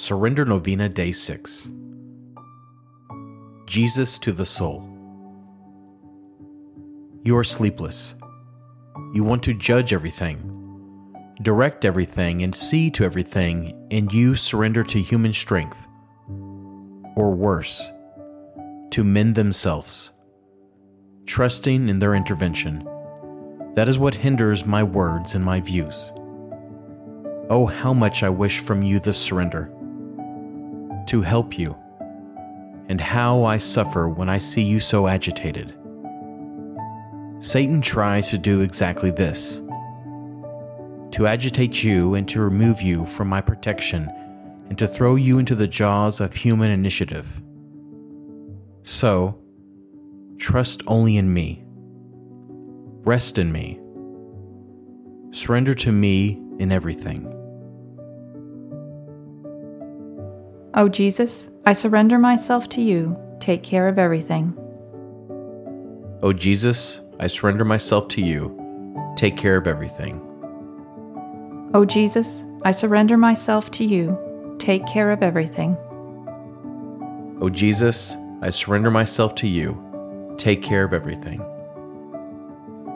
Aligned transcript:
Surrender 0.00 0.46
Novena 0.46 0.88
Day 0.88 1.12
6. 1.12 1.70
Jesus 3.66 4.18
to 4.20 4.32
the 4.32 4.46
Soul. 4.46 4.82
You 7.22 7.36
are 7.36 7.44
sleepless. 7.44 8.14
You 9.12 9.24
want 9.24 9.42
to 9.42 9.52
judge 9.52 9.92
everything, 9.92 11.14
direct 11.42 11.84
everything, 11.84 12.40
and 12.40 12.56
see 12.56 12.90
to 12.92 13.04
everything, 13.04 13.86
and 13.90 14.10
you 14.10 14.34
surrender 14.34 14.82
to 14.84 15.02
human 15.02 15.34
strength, 15.34 15.86
or 17.14 17.34
worse, 17.34 17.92
to 18.92 19.04
men 19.04 19.34
themselves, 19.34 20.12
trusting 21.26 21.90
in 21.90 21.98
their 21.98 22.14
intervention. 22.14 22.88
That 23.74 23.86
is 23.90 23.98
what 23.98 24.14
hinders 24.14 24.64
my 24.64 24.82
words 24.82 25.34
and 25.34 25.44
my 25.44 25.60
views. 25.60 26.10
Oh, 27.50 27.66
how 27.66 27.92
much 27.92 28.22
I 28.22 28.30
wish 28.30 28.60
from 28.60 28.82
you 28.82 28.98
this 28.98 29.18
surrender 29.18 29.70
to 31.10 31.22
help 31.22 31.58
you, 31.58 31.76
and 32.88 33.00
how 33.00 33.42
I 33.42 33.58
suffer 33.58 34.08
when 34.08 34.28
I 34.28 34.38
see 34.38 34.62
you 34.62 34.78
so 34.78 35.08
agitated. 35.08 35.74
Satan 37.40 37.80
tries 37.80 38.30
to 38.30 38.38
do 38.38 38.60
exactly 38.60 39.10
this 39.10 39.60
to 41.10 41.26
agitate 41.26 41.82
you 41.82 42.14
and 42.14 42.28
to 42.28 42.40
remove 42.40 42.80
you 42.80 43.04
from 43.04 43.26
my 43.26 43.40
protection 43.40 44.08
and 44.68 44.78
to 44.78 44.86
throw 44.86 45.16
you 45.16 45.40
into 45.40 45.56
the 45.56 45.66
jaws 45.66 46.20
of 46.20 46.32
human 46.32 46.70
initiative. 46.70 47.42
So, 48.84 49.36
trust 50.38 50.84
only 50.86 51.16
in 51.16 51.34
me. 51.34 51.64
Rest 53.02 53.36
in 53.36 53.50
me. 53.50 53.80
Surrender 55.32 55.74
to 55.74 55.90
me 55.90 56.40
in 56.60 56.70
everything. 56.70 57.39
O 60.74 60.88
Jesus, 60.88 61.50
I 61.66 61.72
surrender 61.72 62.16
myself 62.16 62.68
to 62.70 62.80
you. 62.80 63.16
Take 63.40 63.64
care 63.64 63.88
of 63.88 63.98
everything. 63.98 64.56
O 66.22 66.32
Jesus, 66.32 67.00
I 67.18 67.26
surrender 67.26 67.64
myself 67.64 68.06
to 68.08 68.20
you. 68.20 68.56
Take 69.16 69.36
care 69.36 69.56
of 69.56 69.66
everything. 69.66 70.20
O 71.74 71.84
Jesus, 71.84 72.44
I 72.62 72.70
surrender 72.70 73.16
myself 73.16 73.72
to 73.72 73.84
you. 73.84 74.16
Take 74.58 74.86
care 74.86 75.10
of 75.10 75.24
everything. 75.24 75.76
O 77.40 77.48
Jesus, 77.48 78.16
I 78.40 78.50
surrender 78.50 78.92
myself 78.92 79.34
to 79.36 79.48
you. 79.48 79.76
Take 80.38 80.62
care 80.62 80.84
of 80.84 80.92
everything. 80.92 81.42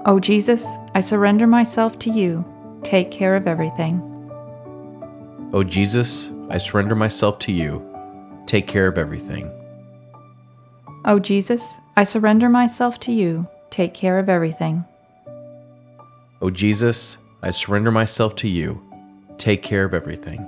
O 0.06 0.20
Jesus, 0.20 0.64
I 0.94 1.00
surrender 1.00 1.48
myself 1.48 1.98
to 2.00 2.10
you. 2.10 2.44
Take 2.84 3.10
care 3.10 3.34
of 3.34 3.48
everything. 3.48 4.00
O 5.52 5.64
Jesus, 5.64 6.30
I 6.54 6.58
surrender 6.58 6.94
myself 6.94 7.40
to 7.40 7.52
you. 7.52 7.82
Take 8.46 8.68
care 8.68 8.86
of 8.86 8.96
everything. 8.96 9.50
O 11.04 11.18
Jesus, 11.18 11.74
I 11.96 12.04
surrender 12.04 12.48
myself 12.48 13.00
to 13.00 13.12
you. 13.12 13.48
Take 13.70 13.92
care 13.92 14.20
of 14.20 14.28
everything. 14.28 14.84
O 16.40 16.50
Jesus, 16.50 17.18
I 17.42 17.50
surrender 17.50 17.90
myself 17.90 18.36
to 18.36 18.48
you. 18.48 18.80
Take 19.36 19.64
care 19.64 19.82
of 19.84 19.94
everything. 19.94 20.46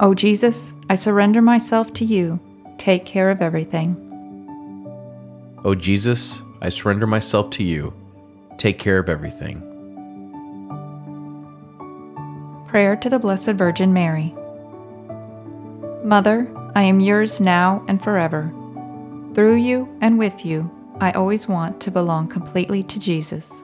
O 0.00 0.12
Jesus, 0.12 0.72
I 0.90 0.96
surrender 0.96 1.40
myself 1.40 1.92
to 1.92 2.04
you. 2.04 2.40
Take 2.78 3.04
care 3.04 3.30
of 3.30 3.42
everything. 3.42 3.94
O 5.64 5.76
Jesus, 5.76 6.42
I 6.60 6.68
surrender 6.68 7.06
myself 7.06 7.48
to 7.50 7.62
you. 7.62 7.94
Take 8.58 8.80
care 8.80 8.98
of 8.98 9.08
everything. 9.08 9.71
Prayer 12.72 12.96
to 12.96 13.10
the 13.10 13.18
Blessed 13.18 13.50
Virgin 13.50 13.92
Mary. 13.92 14.34
Mother, 16.02 16.50
I 16.74 16.84
am 16.84 17.00
yours 17.00 17.38
now 17.38 17.84
and 17.86 18.02
forever. 18.02 18.50
Through 19.34 19.56
you 19.56 19.94
and 20.00 20.18
with 20.18 20.46
you, 20.46 20.70
I 20.98 21.12
always 21.12 21.46
want 21.46 21.82
to 21.82 21.90
belong 21.90 22.28
completely 22.28 22.82
to 22.84 22.98
Jesus. 22.98 23.62